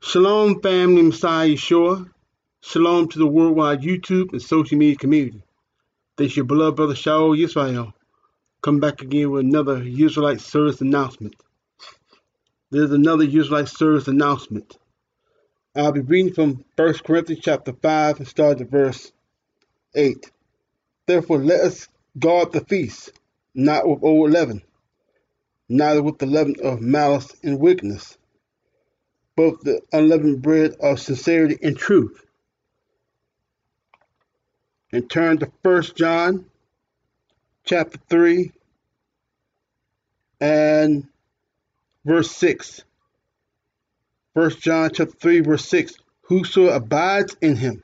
Shalom, 0.00 0.62
family, 0.62 1.02
Messiah 1.02 1.48
Yeshua. 1.48 2.08
Shalom 2.60 3.08
to 3.08 3.18
the 3.18 3.26
worldwide 3.26 3.82
YouTube 3.82 4.32
and 4.32 4.40
social 4.40 4.78
media 4.78 4.96
community. 4.96 5.42
This 6.16 6.30
is 6.30 6.36
your 6.36 6.46
beloved 6.46 6.76
brother 6.76 6.94
Shaul 6.94 7.36
Yisrael. 7.36 7.92
Come 8.62 8.78
back 8.78 9.02
again 9.02 9.30
with 9.30 9.44
another 9.44 9.80
Yisraelite 9.80 10.40
service 10.40 10.80
announcement. 10.80 11.34
There's 12.70 12.92
another 12.92 13.26
Yisraelite 13.26 13.68
service 13.68 14.06
announcement. 14.06 14.78
I'll 15.74 15.92
be 15.92 16.00
reading 16.00 16.32
from 16.32 16.64
1 16.76 16.94
Corinthians 17.04 17.42
chapter 17.42 17.72
5 17.72 18.18
and 18.18 18.28
start 18.28 18.60
at 18.60 18.70
verse 18.70 19.12
8. 19.96 20.30
Therefore 21.06 21.38
let 21.38 21.60
us 21.60 21.88
guard 22.18 22.52
the 22.52 22.60
feast, 22.64 23.12
not 23.52 23.86
with 23.86 24.04
old 24.04 24.30
leaven, 24.30 24.62
neither 25.68 26.02
with 26.02 26.18
the 26.18 26.26
leaven 26.26 26.54
of 26.62 26.80
malice 26.80 27.34
and 27.42 27.58
wickedness, 27.58 28.17
with 29.46 29.60
the 29.62 29.80
unleavened 29.92 30.42
bread 30.42 30.76
of 30.80 31.00
sincerity 31.00 31.58
and 31.62 31.76
truth. 31.76 32.24
And 34.92 35.08
turn 35.08 35.38
to 35.38 35.52
1 35.62 35.82
John 35.94 36.46
chapter 37.64 37.98
3 38.08 38.52
and 40.40 41.06
verse 42.04 42.30
6. 42.32 42.82
1 44.32 44.50
John 44.60 44.90
chapter 44.92 45.14
3, 45.14 45.40
verse 45.40 45.64
6. 45.66 45.94
Whoso 46.22 46.68
abides 46.68 47.36
in 47.40 47.56
him 47.56 47.82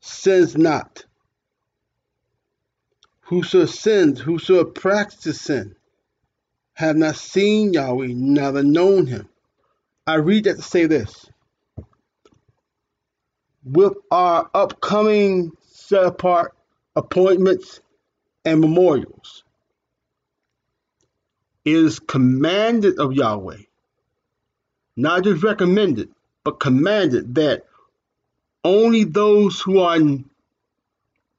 sins 0.00 0.56
not. 0.56 1.04
Whoso 3.22 3.66
sins, 3.66 4.20
whoso 4.20 4.64
practices 4.64 5.40
sin, 5.40 5.74
have 6.74 6.96
not 6.96 7.16
seen 7.16 7.72
Yahweh, 7.72 8.08
neither 8.14 8.62
known 8.62 9.06
him. 9.06 9.28
I 10.06 10.14
read 10.14 10.44
that 10.44 10.56
to 10.56 10.62
say 10.62 10.86
this. 10.86 11.30
With 13.64 13.94
our 14.10 14.50
upcoming 14.54 15.52
set 15.70 16.04
apart 16.04 16.54
appointments 16.96 17.80
and 18.44 18.60
memorials, 18.60 19.44
it 21.64 21.74
is 21.74 22.00
commanded 22.00 22.98
of 22.98 23.12
Yahweh 23.12 23.58
not 24.96 25.24
just 25.24 25.42
recommended, 25.42 26.10
but 26.44 26.60
commanded 26.60 27.34
that 27.36 27.66
only 28.64 29.04
those 29.04 29.60
who 29.60 29.80
are 29.80 29.96
in 29.96 30.28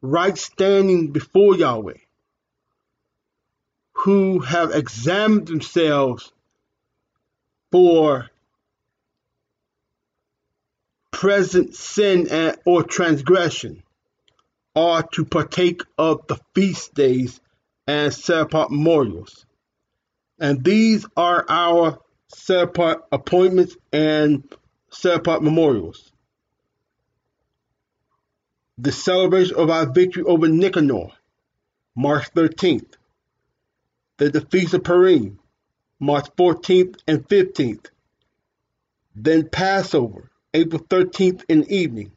right 0.02 0.38
standing 0.38 1.12
before 1.12 1.56
Yahweh, 1.56 1.98
who 3.94 4.40
have 4.40 4.72
examined 4.72 5.48
themselves 5.48 6.34
for 7.72 8.30
present 11.14 11.74
sin 11.76 12.28
and, 12.30 12.58
or 12.66 12.84
transgression, 12.84 13.84
are 14.76 15.04
to 15.14 15.24
partake 15.24 15.82
of 15.98 16.28
the 16.28 16.38
feast 16.54 16.94
days 16.94 17.40
and 17.88 18.14
set 18.14 18.42
apart 18.42 18.72
memorials. 18.72 19.46
And 20.40 20.64
these 20.64 21.06
are 21.16 21.46
our 21.48 22.00
set 22.28 22.64
apart 22.64 23.06
appointments 23.12 23.78
and 23.94 24.44
set 24.90 25.18
apart 25.18 25.44
memorials. 25.44 26.12
The 28.80 28.92
celebration 28.92 29.56
of 29.56 29.70
our 29.70 29.86
victory 29.86 30.24
over 30.24 30.48
Nicanor, 30.48 31.10
March 31.96 32.34
13th. 32.34 32.96
The 34.18 34.32
defeat 34.32 34.74
of 34.74 34.84
Purim, 34.84 35.40
March 36.00 36.28
14th 36.38 37.00
and 37.08 37.28
15th. 37.28 37.86
Then 39.16 39.48
Passover, 39.48 40.32
April 40.54 40.82
13th 40.82 41.44
in 41.50 41.62
the 41.62 41.76
evening. 41.76 42.12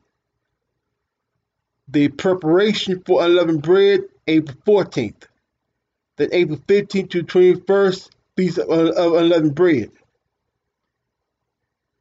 The 1.88 2.08
preparation 2.08 3.02
for 3.06 3.24
unleavened 3.24 3.62
bread, 3.62 4.00
April 4.26 4.56
14th. 4.66 5.24
Then 6.16 6.28
April 6.32 6.58
15th 6.58 7.10
to 7.10 7.22
21st, 7.22 8.10
Feast 8.36 8.58
uh, 8.58 8.62
of 8.62 9.14
Unleavened 9.14 9.54
Bread. 9.54 9.91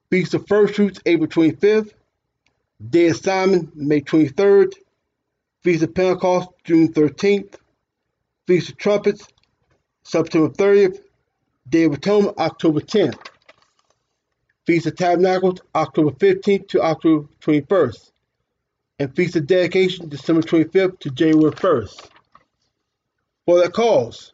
Feast 0.10 0.34
of 0.34 0.48
First 0.48 0.76
Fruits, 0.76 1.00
April 1.06 1.28
25th. 1.28 1.92
Day 2.90 3.08
of 3.08 3.18
Simon, 3.18 3.72
May 3.74 4.02
23rd. 4.02 4.74
Feast 5.64 5.84
of 5.84 5.94
Pentecost, 5.94 6.50
June 6.64 6.92
13th. 6.92 7.56
Feast 8.48 8.70
of 8.72 8.78
Trumpets, 8.78 9.28
September 10.04 10.50
30th. 10.50 11.00
Day 11.70 11.84
of 11.86 11.94
Atonement, 11.94 12.38
October 12.38 12.82
10th. 12.82 13.28
Feast 14.66 14.88
of 14.88 14.96
Tabernacles, 14.96 15.62
October 15.74 16.12
15th 16.12 16.68
to 16.70 16.82
October 16.82 17.28
21st. 17.42 18.12
And 19.00 19.16
Feast 19.16 19.36
of 19.36 19.48
Dedication, 19.48 20.10
December 20.10 20.42
25th 20.42 21.00
to 21.00 21.10
January 21.12 21.52
1st. 21.52 22.10
For 23.46 23.60
that 23.60 23.74
cause, 23.74 24.34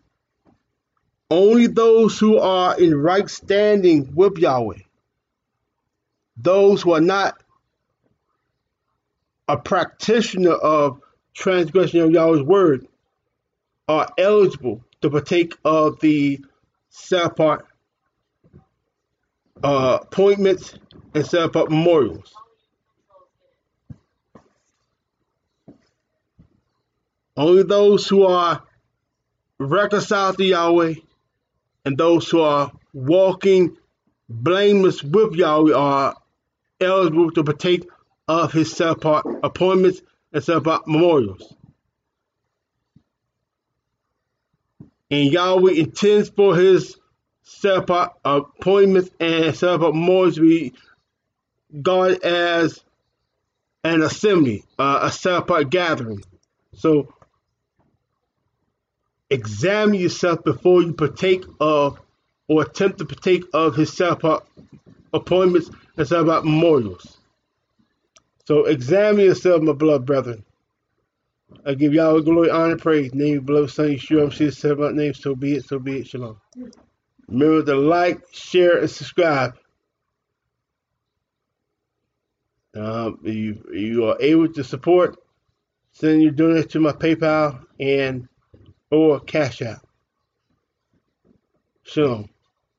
only 1.29 1.67
those 1.67 2.19
who 2.19 2.37
are 2.37 2.79
in 2.79 2.95
right 2.95 3.29
standing 3.29 4.13
with 4.15 4.37
Yahweh 4.37 4.79
those 6.41 6.81
who 6.81 6.91
are 6.93 7.01
not 7.01 7.41
a 9.47 9.57
practitioner 9.57 10.53
of 10.53 11.01
transgression 11.33 11.99
of 11.99 12.11
Yahweh's 12.11 12.43
word 12.43 12.87
are 13.87 14.09
eligible 14.17 14.83
to 15.01 15.09
partake 15.09 15.55
of 15.65 15.99
the 15.99 16.39
set 16.89 17.25
apart 17.25 17.65
uh, 19.63 19.99
appointments 20.01 20.73
and 21.13 21.25
set 21.25 21.55
up 21.55 21.69
memorials. 21.69 22.33
Only 27.35 27.63
those 27.63 28.07
who 28.07 28.23
are 28.23 28.63
reconciled 29.59 30.37
to 30.37 30.43
Yahweh 30.43 30.95
and 31.85 31.97
those 31.97 32.29
who 32.29 32.41
are 32.41 32.71
walking 32.93 33.77
blameless 34.29 35.03
with 35.03 35.33
Yahweh 35.33 35.73
are 35.73 36.15
eligible 36.79 37.31
to 37.31 37.43
partake 37.43 37.87
of 38.27 38.51
his 38.51 38.71
set-apart 38.71 39.25
appointments 39.43 40.01
and 40.33 40.43
set-apart 40.43 40.87
memorials. 40.87 41.53
And 45.09 45.31
Yahweh 45.31 45.73
intends 45.73 46.29
for 46.29 46.55
his 46.55 46.95
set-apart 47.59 48.13
appointments 48.23 49.09
and 49.19 49.55
set-apart 49.55 49.93
memorials 49.93 50.39
be 50.39 50.73
regarded 51.71 52.23
as 52.23 52.83
an 53.83 54.01
assembly, 54.01 54.63
uh, 54.79 54.99
a 55.03 55.11
set-apart 55.11 55.69
gathering. 55.69 56.23
So 56.75 57.13
examine 59.29 59.99
yourself 59.99 60.43
before 60.43 60.81
you 60.81 60.93
partake 60.93 61.43
of 61.59 61.99
or 62.47 62.63
attempt 62.63 62.99
to 62.99 63.05
partake 63.05 63.43
of 63.53 63.75
his 63.75 63.93
set-apart 63.93 64.45
appointments 65.13 65.69
it's 65.97 66.11
about 66.11 66.45
memorials. 66.45 67.17
So 68.45 68.65
examine 68.65 69.25
yourself, 69.25 69.61
my 69.61 69.73
beloved 69.73 70.05
brethren. 70.05 70.43
I 71.65 71.73
give 71.73 71.93
y'all 71.93 72.21
glory, 72.21 72.49
honor, 72.49 72.77
praise. 72.77 73.13
Name, 73.13 73.41
beloved 73.41 73.71
Son, 73.71 73.89
Yeshua, 73.89 74.23
I'm 74.23 74.51
said 74.51 74.71
about 74.71 74.95
name, 74.95 75.13
so 75.13 75.35
be 75.35 75.55
it, 75.55 75.65
so 75.65 75.79
be 75.79 75.99
it, 75.99 76.07
shalom. 76.07 76.39
Remember 77.27 77.63
to 77.63 77.75
like, 77.75 78.21
share, 78.31 78.79
and 78.79 78.89
subscribe. 78.89 79.55
Um, 82.75 83.19
you, 83.23 83.63
you 83.73 84.05
are 84.05 84.17
able 84.19 84.51
to 84.53 84.63
support, 84.63 85.17
send 85.91 86.21
your 86.21 86.31
donation 86.31 86.69
to 86.69 86.79
my 86.79 86.93
PayPal 86.93 87.65
and 87.79 88.27
or 88.89 89.19
Cash 89.19 89.61
App. 89.61 89.85
Shalom. 91.83 92.29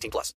18 0.00 0.10
plus. 0.10 0.34